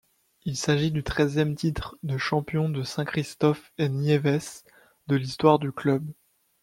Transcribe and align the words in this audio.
Il 0.45 0.57
s’agit 0.57 0.89
du 0.89 1.03
treizième 1.03 1.53
titre 1.55 1.95
de 2.01 2.17
champion 2.17 2.69
de 2.69 2.81
Saint-Christophe-et-Niévès 2.81 4.63
de 5.05 5.15
l'histoire 5.15 5.59
du 5.59 5.71
club. 5.71 6.03